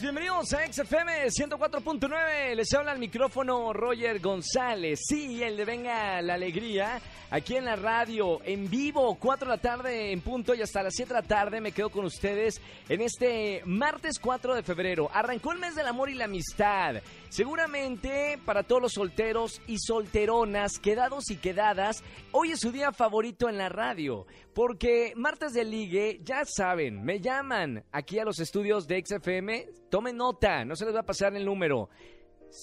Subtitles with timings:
[0.00, 2.54] Bienvenidos a XFM 104.9.
[2.54, 5.00] Les habla el micrófono Roger González.
[5.08, 7.00] Sí, el de Venga la Alegría,
[7.30, 10.94] aquí en la radio, en vivo, 4 de la tarde en punto y hasta las
[10.94, 15.08] 7 de la tarde me quedo con ustedes en este martes 4 de febrero.
[15.12, 16.96] Arrancó el mes del amor y la amistad.
[17.30, 23.48] Seguramente para todos los solteros y solteronas, quedados y quedadas, hoy es su día favorito
[23.48, 24.26] en la radio.
[24.54, 29.66] Porque martes de ligue, ya saben, me llaman aquí a los estudios de XFM.
[29.96, 31.88] Tomen nota, no se les va a pasar el número.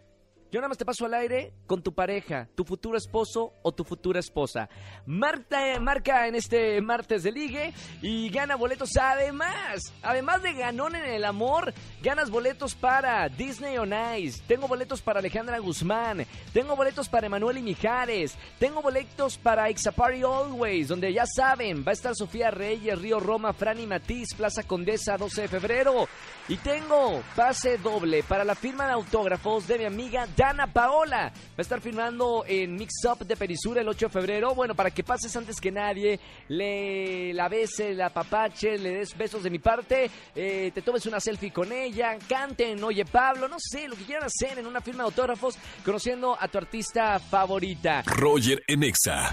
[0.53, 3.84] Yo nada más te paso al aire con tu pareja, tu futuro esposo o tu
[3.84, 4.69] futura esposa.
[5.06, 7.72] Marta, marca en este martes de ligue
[8.03, 8.95] y gana boletos.
[8.98, 14.42] Además, además de ganón en el amor, ganas boletos para Disney on Ice.
[14.47, 16.27] Tengo boletos para Alejandra Guzmán.
[16.53, 18.36] Tengo boletos para Emanuel y Mijares.
[18.58, 23.55] Tengo boletos para Party Always, donde ya saben, va a estar Sofía Reyes, Río Roma,
[23.55, 26.07] Franny Matiz, Plaza Condesa, 12 de febrero.
[26.46, 31.33] Y tengo pase doble para la firma de autógrafos de mi amiga Dana Paola.
[31.33, 34.57] Va a estar firmando en Mix Up de Perisura el 8 de febrero.
[34.57, 39.45] Bueno, para que pases antes que nadie, le la bese, la papache, le des besos
[39.45, 43.86] de mi parte, eh, te tomes una selfie con ella, canten, oye Pablo, no sé,
[43.86, 48.02] lo que quieran hacer en una firma de autógrafos conociendo a tu artista favorita.
[48.07, 49.33] Roger en Exa.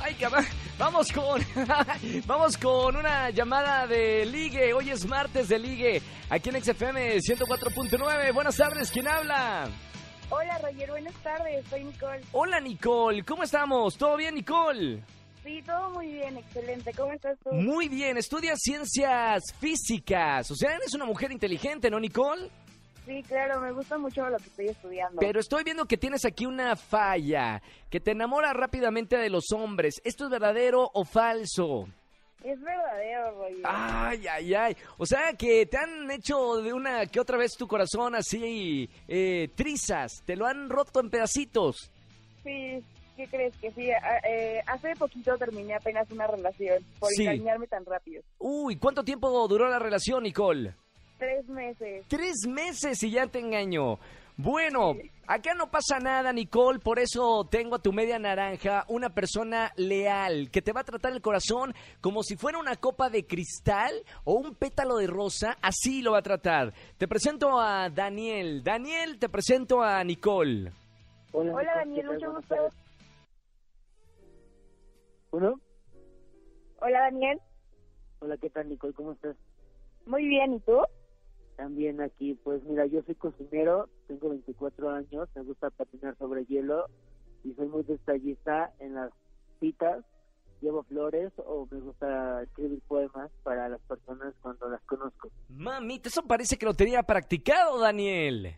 [0.00, 0.46] Ay, cabrón.
[0.78, 1.42] Vamos con,
[2.26, 4.72] vamos con una llamada de ligue.
[4.72, 6.00] Hoy es martes de ligue.
[6.30, 8.32] Aquí en XFM 104.9.
[8.32, 9.68] Buenas tardes, ¿quién habla?
[10.28, 12.20] Hola Roger, buenas tardes, soy Nicole.
[12.32, 13.96] Hola Nicole, ¿cómo estamos?
[13.96, 15.02] ¿Todo bien Nicole?
[15.44, 16.92] Sí, todo muy bien, excelente.
[16.92, 17.52] ¿Cómo estás tú?
[17.52, 20.50] Muy bien, estudias ciencias físicas.
[20.50, 22.50] O sea, eres una mujer inteligente, ¿no Nicole?
[23.06, 25.20] Sí, claro, me gusta mucho lo que estoy estudiando.
[25.20, 30.00] Pero estoy viendo que tienes aquí una falla, que te enamora rápidamente de los hombres.
[30.02, 31.86] ¿Esto es verdadero o falso?
[32.46, 33.56] Es verdadero, Roger.
[33.64, 34.76] Ay, ay, ay.
[34.98, 39.48] O sea, que te han hecho de una que otra vez tu corazón así, eh,
[39.56, 40.22] trizas.
[40.24, 41.90] Te lo han roto en pedacitos.
[42.44, 42.84] Sí,
[43.16, 43.90] ¿qué crees que sí?
[43.90, 47.24] A- eh, hace poquito terminé apenas una relación por Sí.
[47.26, 48.22] engañarme tan rápido.
[48.38, 50.74] Uy, ¿cuánto tiempo duró la relación, Nicole?
[51.18, 52.04] Tres meses.
[52.06, 53.98] Tres meses y ya te engañó.
[54.38, 59.72] Bueno, acá no pasa nada, Nicole, por eso tengo a tu media naranja, una persona
[59.76, 63.94] leal, que te va a tratar el corazón como si fuera una copa de cristal
[64.24, 66.74] o un pétalo de rosa, así lo va a tratar.
[66.98, 68.62] Te presento a Daniel.
[68.62, 70.70] Daniel, te presento a Nicole.
[71.32, 72.54] Hola Daniel, mucho gusto.
[75.30, 75.60] ¿Uno?
[76.80, 77.40] Hola Daniel,
[78.20, 78.92] Hola, ¿qué tal, Nicole?
[78.92, 79.36] ¿Cómo estás?
[80.06, 80.78] muy bien, ¿y tú?
[81.56, 86.86] También aquí, pues mira, yo soy cocinero, tengo 24 años, me gusta patinar sobre hielo
[87.44, 89.10] y soy muy detallista en las
[89.58, 90.04] citas.
[90.60, 95.30] Llevo flores o me gusta escribir poemas para las personas cuando las conozco.
[95.48, 98.56] Mamita, eso parece que lo tenía practicado, Daniel.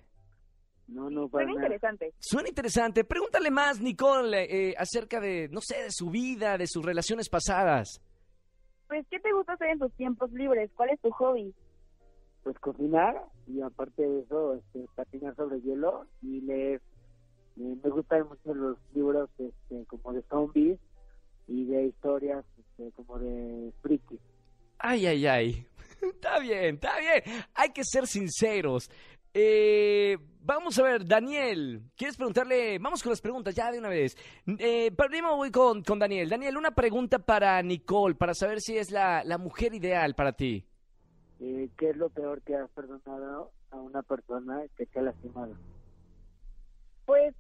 [0.89, 1.67] No, no, para Suena nada.
[1.67, 2.15] interesante.
[2.19, 3.05] Suena interesante.
[3.05, 8.01] Pregúntale más, Nicole, eh, acerca de, no sé, de su vida, de sus relaciones pasadas.
[8.87, 10.71] Pues, ¿qué te gusta hacer en tus tiempos libres?
[10.75, 11.55] ¿Cuál es tu hobby?
[12.43, 16.81] Pues cocinar y aparte de eso, este, patinar sobre hielo y leer.
[17.61, 20.79] Eh, me gustan mucho los libros este, como de zombies
[21.49, 24.19] y de historias este, como de friki.
[24.79, 25.67] Ay, ay, ay.
[26.03, 27.43] Está bien, está bien.
[27.55, 28.89] Hay que ser sinceros.
[29.35, 32.79] Eh, vamos a ver, Daniel, ¿quieres preguntarle?
[32.79, 34.17] Vamos con las preguntas ya de una vez.
[34.59, 36.29] Eh, primero voy con, con Daniel.
[36.29, 40.65] Daniel, una pregunta para Nicole, para saber si es la, la mujer ideal para ti.
[41.41, 45.55] Eh, ¿qué es lo peor que has perdonado a una persona que te ha lastimado?
[47.07, 47.35] Pues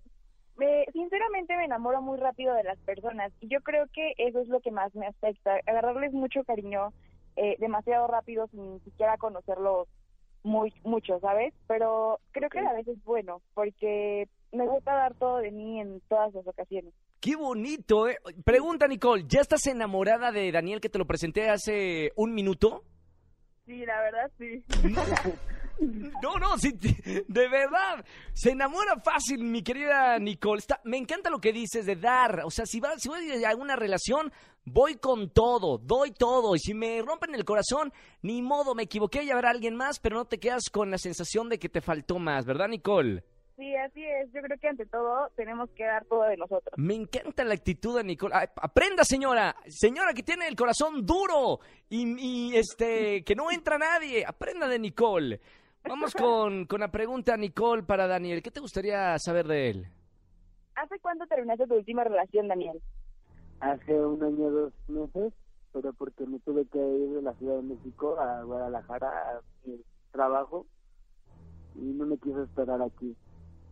[0.56, 4.48] me, sinceramente me enamoro muy rápido de las personas y yo creo que eso es
[4.48, 6.92] lo que más me afecta, agarrarles mucho cariño
[7.36, 9.88] eh, demasiado rápido sin siquiera conocerlos
[10.42, 11.54] muy mucho, ¿sabes?
[11.66, 16.00] Pero creo que a veces es bueno porque me gusta dar todo de mí en
[16.08, 16.92] todas las ocasiones.
[17.20, 18.16] Qué bonito, ¿eh?
[18.44, 22.84] Pregunta, Nicole, ¿ya estás enamorada de Daniel que te lo presenté hace un minuto?
[23.68, 24.64] Sí, la verdad sí.
[26.22, 28.04] No, no, sí, de verdad.
[28.32, 30.58] Se enamora fácil, mi querida Nicole.
[30.58, 32.40] Está, me encanta lo que dices de dar.
[32.44, 34.32] O sea, si, va, si voy a alguna relación,
[34.64, 36.56] voy con todo, doy todo.
[36.56, 37.92] Y si me rompen el corazón,
[38.22, 41.48] ni modo, me equivoqué y habrá alguien más, pero no te quedas con la sensación
[41.48, 43.22] de que te faltó más, ¿verdad, Nicole?
[43.58, 44.32] Sí, así es.
[44.32, 46.74] Yo creo que ante todo tenemos que dar todo de nosotros.
[46.76, 48.32] Me encanta la actitud de Nicole.
[48.32, 49.56] Ay, aprenda, señora.
[49.66, 51.58] Señora que tiene el corazón duro
[51.88, 52.06] y,
[52.52, 54.24] y, este que no entra nadie.
[54.24, 55.40] Aprenda de Nicole.
[55.82, 58.44] Vamos con, con la pregunta, Nicole, para Daniel.
[58.44, 59.88] ¿Qué te gustaría saber de él?
[60.76, 62.80] ¿Hace cuánto terminaste tu última relación, Daniel?
[63.58, 65.32] Hace un año, dos meses,
[65.72, 69.82] pero porque me tuve que ir de la Ciudad de México a Guadalajara a mi
[70.12, 70.64] trabajo
[71.74, 73.16] y no me quiso esperar aquí.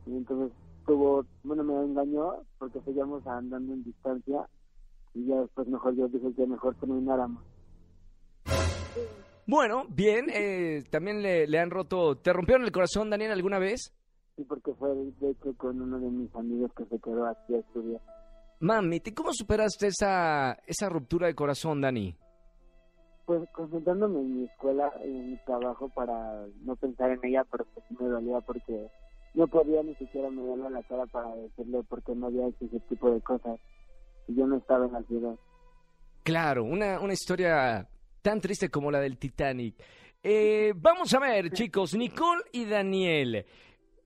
[0.06, 0.56] Y entonces
[0.86, 4.46] tuvo, bueno, me engañó porque seguíamos andando en distancia
[5.14, 7.42] y ya después mejor yo dije que mejor termináramos.
[9.46, 13.92] Bueno, bien, eh, también le, le, han roto, ¿te rompieron el corazón, Daniel, alguna vez?
[14.36, 17.58] Sí, porque fue de hecho con uno de mis amigos que se quedó aquí a
[17.58, 18.00] estudiar.
[18.60, 22.16] Mami, ¿cómo superaste esa, esa ruptura de corazón, Dani?
[23.24, 27.84] Pues concentrándome en mi escuela, en mi trabajo para no pensar en ella, pero pues
[28.00, 28.88] me dolía porque
[29.36, 32.80] no podía ni siquiera mirarle a la cara para decirle porque no había hecho ese
[32.88, 33.60] tipo de cosas.
[34.26, 35.36] Y yo no estaba en la ciudad.
[36.24, 37.86] Claro, una, una historia
[38.22, 39.76] tan triste como la del Titanic.
[40.22, 43.44] Eh, vamos a ver, chicos, Nicole y Daniel.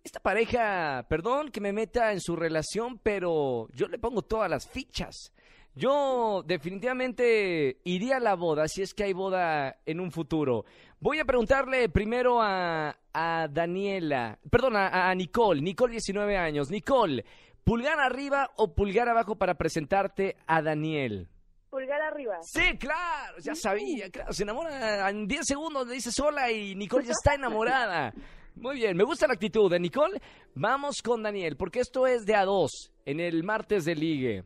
[0.02, 4.68] Esta pareja, perdón que me meta en su relación, pero yo le pongo todas las
[4.68, 5.32] fichas.
[5.74, 10.64] Yo definitivamente iría a la boda si es que hay boda en un futuro.
[10.98, 16.70] Voy a preguntarle primero a, a Daniela, perdón, a, a Nicole, Nicole 19 años.
[16.70, 17.24] Nicole,
[17.64, 21.28] ¿pulgar arriba o pulgar abajo para presentarte a Daniel?
[21.70, 22.38] Pulgar arriba.
[22.42, 27.04] Sí, claro, ya sabía, claro, se enamora en 10 segundos, le dice sola y Nicole
[27.04, 28.12] ya está enamorada.
[28.56, 30.20] Muy bien, me gusta la actitud de Nicole.
[30.54, 34.44] Vamos con Daniel, porque esto es de a dos en el martes de ligue.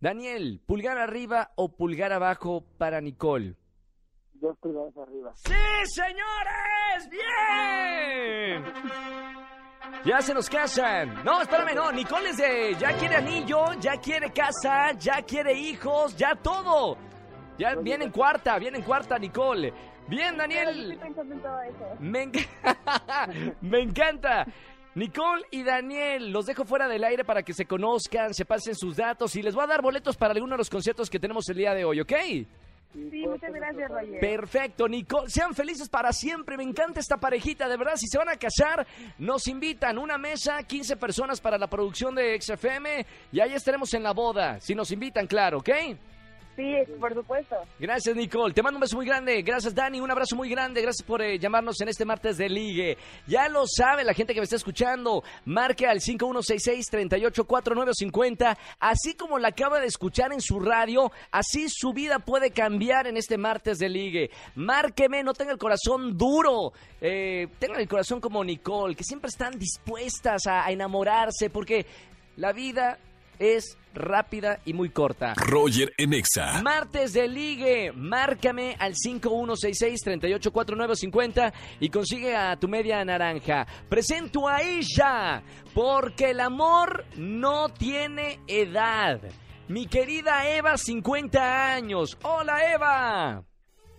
[0.00, 3.56] Daniel, ¿pulgar arriba o pulgar abajo para Nicole?
[4.40, 5.32] Dos pulgares arriba.
[5.34, 5.52] ¡Sí,
[5.84, 7.10] señores!
[7.10, 8.64] ¡Bien!
[10.04, 11.22] Ya se nos casan.
[11.24, 11.92] No, espérame, no.
[11.92, 12.74] Nicole es de.
[12.78, 16.96] Ya quiere anillo, ya quiere casa, ya quiere hijos, ya todo.
[17.58, 19.74] Ya viene en cuarta, viene en cuarta, Nicole.
[20.08, 20.98] Bien, Daniel.
[21.98, 22.36] Me, enc
[23.60, 24.46] Me encanta.
[24.94, 28.96] Nicole y Daniel, los dejo fuera del aire para que se conozcan, se pasen sus
[28.96, 31.58] datos y les voy a dar boletos para alguno de los conciertos que tenemos el
[31.58, 32.12] día de hoy, ¿ok?
[32.92, 34.20] Sí, muchas gracias, Roger.
[34.20, 35.30] Perfecto, Nicole.
[35.30, 36.56] Sean felices para siempre.
[36.56, 37.94] Me encanta esta parejita, de verdad.
[37.96, 38.86] Si se van a casar,
[39.18, 44.02] nos invitan una mesa, 15 personas para la producción de XFM y ahí estaremos en
[44.02, 44.60] la boda.
[44.60, 45.70] Si nos invitan, claro, ¿ok?
[46.56, 47.56] Sí, por supuesto.
[47.78, 48.52] Gracias, Nicole.
[48.52, 49.40] Te mando un beso muy grande.
[49.42, 49.98] Gracias, Dani.
[50.00, 50.82] Un abrazo muy grande.
[50.82, 52.98] Gracias por eh, llamarnos en este martes de ligue.
[53.26, 55.22] Ya lo sabe la gente que me está escuchando.
[55.44, 58.56] Marque al 5166-384950.
[58.78, 63.16] Así como la acaba de escuchar en su radio, así su vida puede cambiar en
[63.16, 64.30] este martes de ligue.
[64.56, 66.72] Márqueme, no tenga el corazón duro.
[67.00, 71.86] Eh, tenga el corazón como Nicole, que siempre están dispuestas a enamorarse, porque
[72.36, 72.98] la vida
[73.38, 75.34] es rápida y muy corta.
[75.34, 76.62] Roger Enexa.
[76.62, 83.66] Martes de ligue, márcame al 5166-384950 y consigue a tu media naranja.
[83.88, 85.42] Presento a ella,
[85.74, 89.20] porque el amor no tiene edad.
[89.68, 92.18] Mi querida Eva, 50 años.
[92.22, 93.44] Hola Eva.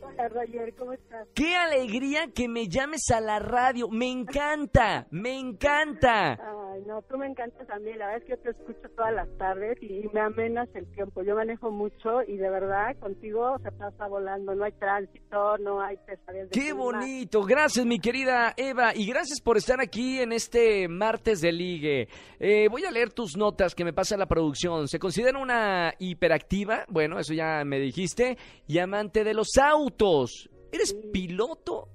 [0.02, 1.28] Hola Roger, ¿cómo estás?
[1.34, 3.88] Qué alegría que me llames a la radio.
[3.88, 6.38] Me encanta, me encanta.
[6.82, 7.94] Ay, no, tú me encantas a mí.
[7.94, 11.24] La verdad es que yo te escucho todas las tardes y me amenas el tiempo.
[11.24, 14.56] Yo manejo mucho y de verdad contigo se pasa volando.
[14.56, 16.50] No hay tránsito, no hay pesadillas.
[16.52, 16.80] Qué clima.
[16.80, 17.44] bonito.
[17.44, 18.94] Gracias, mi querida Eva.
[18.96, 22.08] Y gracias por estar aquí en este martes de ligue.
[22.40, 24.88] Eh, voy a leer tus notas que me pasa la producción.
[24.88, 26.86] ¿Se considera una hiperactiva?
[26.88, 28.38] Bueno, eso ya me dijiste.
[28.68, 30.50] Y amante de los autos.
[30.72, 31.90] ¿Eres piloto?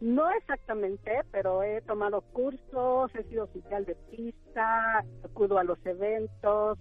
[0.00, 6.78] No exactamente, pero he tomado cursos, he sido oficial de pista, acudo a los eventos,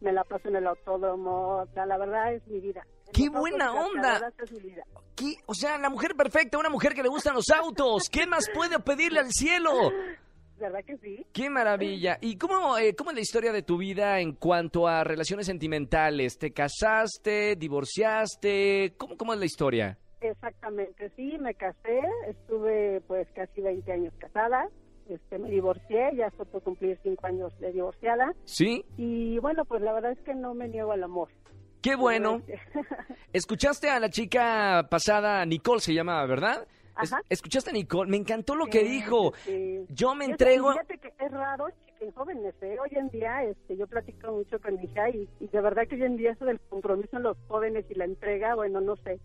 [0.00, 2.84] me la paso en el autódromo, o sea, la verdad es mi vida.
[3.12, 4.20] ¡Qué buena onda!
[4.20, 4.84] cargadores es mi vida.
[5.14, 5.36] ¿Qué?
[5.46, 8.10] O sea, la mujer perfecta, una mujer que le gustan los autos.
[8.10, 9.70] ¿Qué más puede pedirle al cielo?
[10.58, 11.26] ¿Verdad que sí?
[11.32, 12.18] ¡Qué maravilla!
[12.20, 16.38] ¿Y cómo, eh, cómo es la historia de tu vida en cuanto a relaciones sentimentales?
[16.38, 17.56] ¿Te casaste?
[17.56, 18.94] ¿Divorciaste?
[18.96, 19.98] ¿Cómo, cómo es la historia?
[20.30, 24.68] Exactamente, sí, me casé, estuve pues casi 20 años casada,
[25.08, 28.84] este, me divorcié, ya estoy por cumplir 5 años de divorciada ¿Sí?
[28.96, 31.28] y bueno, pues la verdad es que no me niego al amor.
[31.82, 32.42] ¡Qué bueno!
[33.32, 36.66] Escuchaste a la chica pasada, Nicole se llamaba, ¿verdad?
[36.96, 37.20] Ajá.
[37.28, 39.34] Escuchaste a Nicole, me encantó lo que dijo.
[39.44, 39.84] sí.
[39.90, 40.72] Yo me entrego.
[40.72, 41.66] Fíjate que es raro
[41.98, 42.76] que en jóvenes, ¿eh?
[42.82, 45.94] hoy en día este, yo platico mucho con mi hija y, y de verdad que
[45.94, 49.20] hoy en día eso del compromiso en los jóvenes y la entrega, bueno, no sé.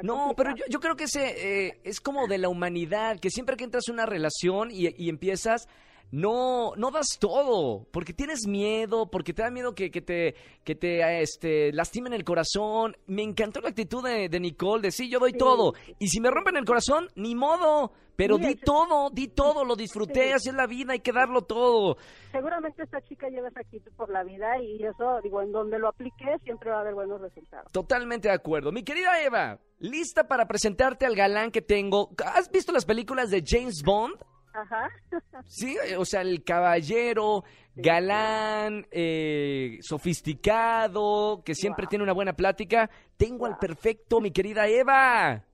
[0.00, 3.30] Está No, pero yo, yo creo que ese eh, es como de la humanidad, que
[3.30, 5.68] siempre que entras en una relación y, y empiezas,
[6.12, 10.74] no, no das todo, porque tienes miedo, porque te da miedo que, que te, que
[10.74, 12.96] te este, lastimen el corazón.
[13.06, 15.38] Me encantó la actitud de, de Nicole, de sí, yo doy Sí.
[15.38, 15.74] todo.
[16.00, 17.92] Y si me rompen el corazón, ni modo,
[18.26, 20.32] pero di todo, di todo, lo disfruté, Sí.
[20.32, 21.96] así es la vida, hay que darlo todo.
[22.32, 25.88] Seguramente esta chica lleva esa actitud por la vida y eso, digo, en donde lo
[25.88, 27.70] aplique siempre va a haber buenos resultados.
[27.72, 28.72] Totalmente de acuerdo.
[28.72, 32.10] Mi querida Eva, lista para presentarte al galán que tengo.
[32.24, 34.14] ¿Has visto las películas de James Bond?
[34.52, 34.88] Ajá.
[35.46, 41.88] Sí, o sea, el caballero, galán, eh, sofisticado, que siempre Wow.
[41.90, 42.90] tiene una buena plática.
[43.16, 45.44] Tengo al perfecto, mi querida Eva.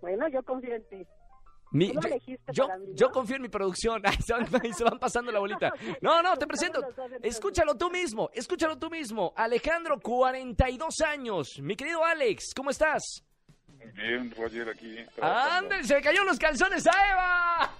[0.00, 1.06] Bueno, yo confío en ti.
[1.74, 2.94] Mi- yo, elegiste yo- para mí, ¿no?
[2.94, 4.00] yo confío en mi producción.
[4.04, 5.72] Ay, se, van, ahí se van pasando la bolita.
[6.00, 6.80] No, no, te Estamos presento.
[7.22, 9.32] Escúchalo tú mismo, escúchalo tú mismo.
[9.36, 11.58] Alejandro, 42 años.
[11.60, 13.22] Mi querido Alex, ¿cómo estás?
[13.94, 14.96] Bien, Roger, aquí.
[15.14, 15.56] trabajando.
[15.74, 15.84] ¡Ándale!
[15.84, 17.72] ¡Se me cayó los calzones a Eva!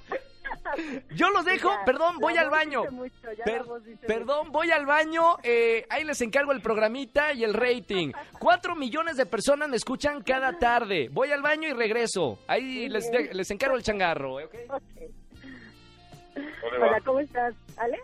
[1.14, 2.84] Yo los dejo, Ya, perdón, voy al baño.
[2.90, 3.64] mucho, Per-
[4.06, 5.36] perdón, voy al baño.
[5.42, 8.12] eh, ahí les encargo el programita y el rating.
[8.38, 11.08] Cuatro millones de personas me escuchan cada tarde.
[11.12, 12.38] Voy al baño y regreso.
[12.46, 14.40] Ahí les, les encargo el changarro.
[14.40, 14.48] ¿eh?
[16.62, 17.54] Hola, Hola, ¿cómo estás?
[17.76, 17.98] ¿Ale?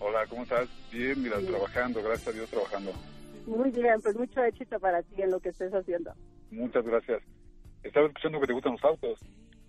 [0.00, 0.68] Hola, ¿cómo estás?
[0.92, 1.50] Bien, mira, Bien.
[1.52, 2.92] trabajando, gracias a Dios trabajando.
[3.46, 6.12] Muy bien, pues mucho éxito para ti en lo que estés haciendo.
[6.50, 7.22] Muchas gracias.
[7.82, 9.18] Estaba escuchando que te gustan los autos.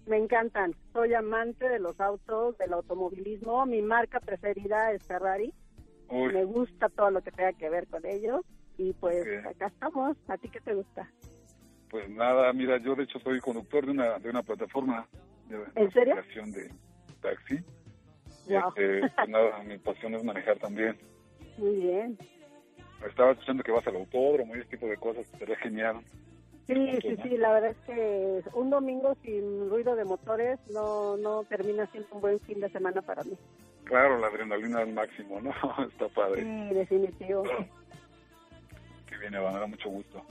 [0.07, 0.75] Me encantan.
[0.93, 3.65] Soy amante de los autos, del automovilismo.
[3.65, 5.53] Mi marca preferida es Ferrari.
[6.09, 8.41] Uy, Me gusta todo lo que tenga que ver con ellos.
[8.77, 10.17] Y pues acá estamos.
[10.27, 11.09] ¿A ti qué te gusta?
[11.89, 15.07] pues nada, mira, yo de hecho soy conductor de una, de una plataforma
[15.47, 16.15] de, de ¿En serio?
[16.15, 16.69] aplicación de
[17.21, 17.59] taxi.
[18.49, 18.67] Wow.
[18.69, 20.97] Este, pues nada, mi pasión es manejar también.
[21.57, 22.17] Muy bien.
[23.07, 26.01] Estaba escuchando que vas al autódromo y ese tipo de cosas, sería genial.
[26.67, 31.43] Sí, sí, sí, la verdad es que un domingo sin ruido de motores no, no
[31.43, 33.37] termina siendo un buen fin de semana para mí.
[33.83, 35.51] Claro, la adrenalina al máximo, ¿no?
[35.87, 36.41] Está padre.
[36.41, 37.43] Sí, definitivo.
[39.07, 40.23] Que viene, va, me da mucho gusto.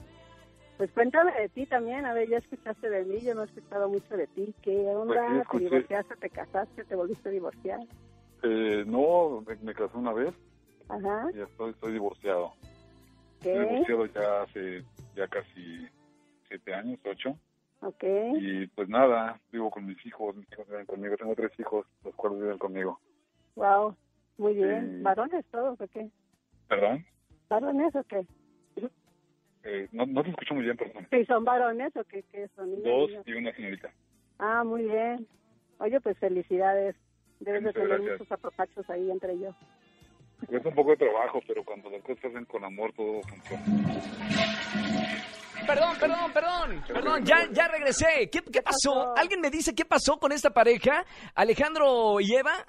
[0.77, 3.87] Pues cuéntame de ti también, a ver, ya escuchaste de mí, yo no he escuchado
[3.87, 4.53] mucho de ti.
[4.61, 5.15] ¿Qué onda?
[5.15, 7.79] Pues sí, ¿Te divorciaste, te casaste, te volviste a divorciar?
[8.43, 10.33] Eh, no, me, me casé una vez
[10.89, 12.51] Ajá, y ya estoy, estoy divorciado.
[13.41, 14.83] Estoy ok, divorciado ya hace
[15.15, 15.87] ya casi
[16.47, 17.37] siete años, ocho.
[17.81, 18.03] ok.
[18.39, 21.17] Y pues nada, vivo con mis hijos, mis hijos viven conmigo.
[21.17, 22.99] Tengo tres hijos, los cuales viven conmigo.
[23.55, 23.95] Wow,
[24.37, 25.01] muy bien.
[25.03, 26.09] ¿Varones todos o qué?
[26.67, 27.05] ¿Perdón?
[27.49, 28.25] ¿Varones o qué?
[29.67, 31.07] Eh, no, no te escucho muy bien, perdón.
[31.09, 32.69] Sí, ¿son varones o qué, qué son?
[32.69, 33.91] niños, Dos y una señorita.
[34.37, 35.25] Ah, muy bien.
[35.79, 36.95] Oye, pues felicidades.
[37.39, 38.11] Debes de tener gracias.
[38.19, 39.55] muchos apapachos ahí entre ellos.
[40.47, 43.63] Cuesta un poco de trabajo, pero cuando las cosas se hacen con amor, todo funciona.
[45.65, 46.83] Perdón, perdón, perdón.
[46.87, 48.29] Perdón, ya, ya regresé.
[48.31, 49.15] ¿Qué, qué pasó?
[49.15, 51.05] ¿Alguien me dice qué pasó con esta pareja?
[51.33, 52.65] Alejandro y Eva.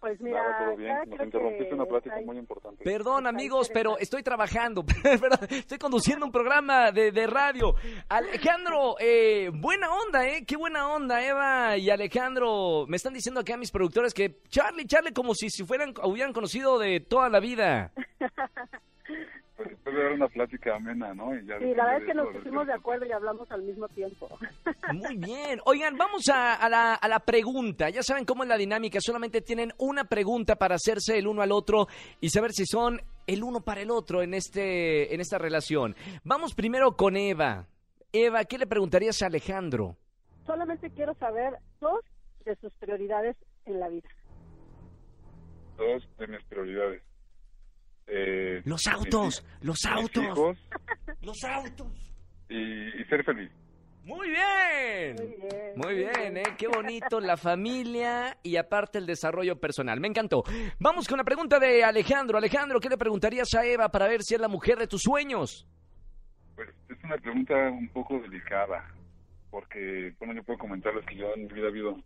[0.00, 0.96] Pues mira, Nada, todo bien.
[1.08, 2.84] Nos interrumpiste una plática muy importante.
[2.84, 4.84] Perdón, amigos, pero estoy trabajando.
[5.50, 7.74] Estoy conduciendo un programa de, de radio.
[8.08, 10.44] Alejandro, eh, buena onda, ¿eh?
[10.46, 12.86] Qué buena onda, Eva y Alejandro.
[12.86, 16.78] Me están diciendo acá mis productores que Charlie, Charlie, como si se fueran, hubieran conocido
[16.78, 17.92] de toda la vida.
[20.18, 21.34] una plática amena, ¿no?
[21.34, 23.88] Y ya Sí, la verdad es que nos pusimos de acuerdo y hablamos al mismo
[23.88, 24.28] tiempo.
[24.92, 25.60] Muy bien.
[25.64, 27.88] Oigan, vamos a, a la, a la pregunta.
[27.90, 29.00] Ya saben cómo es la dinámica.
[29.00, 31.86] Solamente tienen una pregunta para hacerse el uno al otro
[32.20, 35.94] y saber si son el uno para el otro en, este, en esta relación.
[36.24, 37.66] Vamos primero con Eva.
[38.12, 39.96] Eva, ¿qué le preguntarías a Alejandro?
[40.46, 42.00] Solamente quiero saber dos
[42.44, 44.08] de sus prioridades en la vida.
[45.76, 47.02] Dos de mis prioridades.
[48.10, 50.58] Eh, Los autos, los mis autos, hijos
[51.22, 51.86] los autos.
[52.48, 52.56] y,
[53.00, 53.50] y ser feliz.
[54.04, 55.16] Muy bien.
[55.16, 55.72] Muy bien.
[55.76, 56.42] Muy bien, ¿eh?
[56.56, 60.00] Qué bonito la familia y aparte el desarrollo personal.
[60.00, 60.42] Me encantó.
[60.80, 62.38] Vamos con la pregunta de Alejandro.
[62.38, 65.66] Alejandro, ¿qué le preguntarías a Eva para ver si es la mujer de tus sueños?
[66.56, 68.82] Pues es una pregunta un poco delicada,
[69.50, 71.96] porque, bueno, yo puedo comentarles que yo en mi vida ha habido,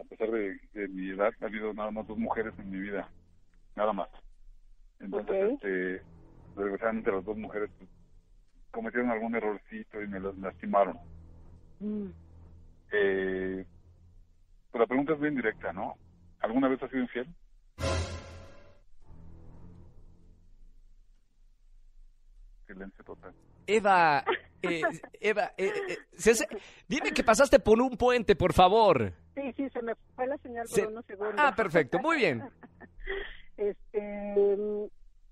[0.00, 3.08] a pesar de, de mi edad, ha habido nada más dos mujeres en mi vida,
[3.76, 4.08] nada más.
[5.02, 5.52] Entonces, Ok.
[5.54, 6.02] este,
[6.56, 7.90] desgraciadamente las dos mujeres pues,
[8.70, 10.98] cometieron algún errorcito y me las lastimaron.
[11.80, 12.06] Mm.
[12.92, 13.66] Eh,
[14.70, 15.96] pues la pregunta es bien directa, ¿no?
[16.40, 17.26] ¿Alguna vez has sido infiel?
[22.66, 23.34] Silencio total.
[23.66, 24.24] Eva,
[24.62, 24.82] eh,
[25.20, 26.48] Eva, eh, eh, César,
[26.88, 29.12] dime que pasaste por un puente, por favor.
[29.34, 31.34] Sí, sí, se me fue la señal por Se- unos segundos.
[31.38, 32.42] Ah, perfecto, muy bien.
[33.56, 34.00] Este,
[34.56, 34.84] mm,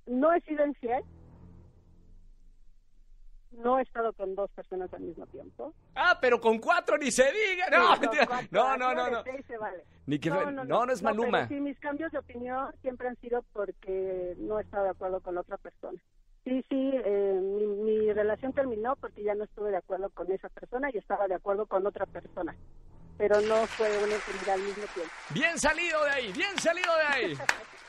[0.07, 1.03] no he sido infiel.
[3.53, 5.75] No he estado con dos personas al mismo tiempo.
[5.97, 7.69] Ah, pero con cuatro ni se diga.
[7.71, 9.23] No, Sí, cuatro, no, no, no, no.
[9.25, 9.85] se vale.
[10.07, 11.49] Ni que fue- no, no, es Maluma.
[11.49, 15.37] sí, mis cambios de opinión siempre han sido porque no he estado de acuerdo con
[15.37, 16.00] otra persona.
[16.45, 20.49] Sí, sí, eh, mi, mi relación terminó porque ya no estuve de acuerdo con esa
[20.49, 22.55] persona y estaba de acuerdo con otra persona.
[23.19, 25.12] Pero no fue una intimidad al mismo tiempo.
[25.35, 27.35] Bien salido de ahí, bien salido de ahí.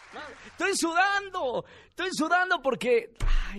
[0.45, 3.13] Estoy sudando, estoy sudando porque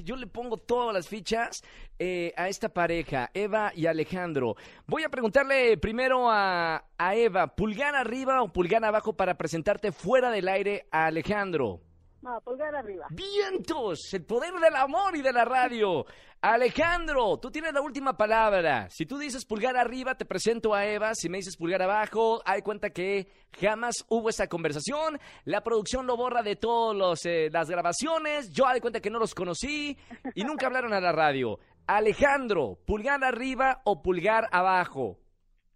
[0.05, 1.63] yo le pongo todas las fichas
[1.99, 4.57] eh, a esta pareja, Eva y Alejandro.
[4.87, 10.31] Voy a preguntarle primero a, a Eva, ¿pulgar arriba o pulgar abajo para presentarte fuera
[10.31, 11.81] del aire a Alejandro?
[12.23, 13.07] No, pulgar arriba.
[13.11, 14.15] ¡Vientos!
[14.15, 16.07] El poder del amor y de la radio.
[16.41, 18.89] Alejandro, tú tienes la última palabra.
[18.91, 21.15] Si tú dices pulgar arriba, te presento a Eva.
[21.15, 23.29] Si me dices pulgar abajo, hay cuenta que
[23.61, 25.19] jamás hubo esa conversación.
[25.45, 28.53] La producción lo borra de todas las grabaciones.
[28.53, 29.99] Yo hay cuenta que no los conocí
[30.35, 31.59] y nunca hablaron a la radio.
[31.89, 35.19] Alejandro, pulgar arriba o pulgar abajo.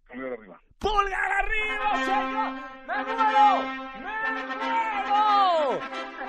[0.09, 0.61] Pulgar arriba.
[0.79, 2.51] ¡Pulgar arriba, señor!
[2.87, 3.47] ¡Me muero!
[3.97, 5.79] ¡Me muero!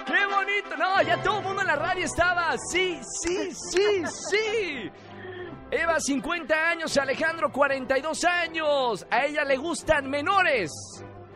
[0.07, 0.77] ¡Qué bonito!
[0.79, 2.57] No, ya todo el mundo en la radio estaba.
[2.71, 4.91] Sí, sí, sí, sí.
[5.71, 9.07] Eva, 50 años, Alejandro, 42 años.
[9.11, 10.73] A ella le gustan menores.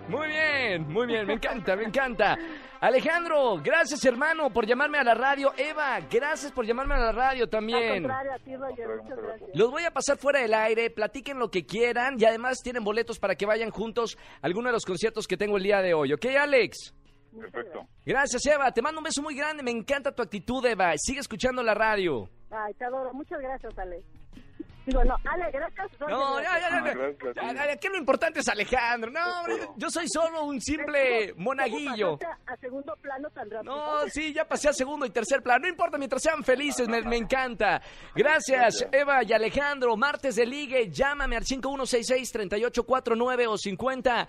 [0.08, 2.36] Muy bien, muy bien, me encanta, me encanta.
[2.82, 5.52] Alejandro, gracias hermano por llamarme a la radio.
[5.56, 8.02] Eva, gracias por llamarme a la radio Al también.
[8.02, 9.50] contrario, a ti, Roger, muchas gracias.
[9.54, 13.20] Los voy a pasar fuera del aire, platiquen lo que quieran y además tienen boletos
[13.20, 16.12] para que vayan juntos a alguno de los conciertos que tengo el día de hoy.
[16.12, 16.92] ¿Ok, Alex?
[17.38, 17.86] Perfecto.
[18.04, 18.72] Gracias, Eva.
[18.72, 19.62] Te mando un beso muy grande.
[19.62, 20.92] Me encanta tu actitud, Eva.
[20.96, 22.28] Sigue escuchando la radio.
[22.50, 23.14] Ay, te adoro.
[23.14, 24.02] Muchas gracias, Ale.
[24.86, 25.88] Digo, no, Ale, gracias.
[26.00, 26.62] No, ya, gracias.
[26.62, 26.94] ya, ya.
[26.94, 27.10] No,
[27.50, 27.56] sí.
[27.56, 29.10] ya, ya, que lo importante es Alejandro.
[29.10, 32.18] No, hombre, yo soy solo un simple ¿Cómo monaguillo.
[32.46, 33.74] A segundo plano tan rápido.
[33.74, 35.62] No, sí, ya pasé a segundo y tercer plano.
[35.62, 37.80] No importa, mientras sean felices, me, me encanta.
[38.14, 39.96] Gracias, Eva y Alejandro.
[39.96, 44.28] Martes de Ligue, llámame al 5166-3849 o 50.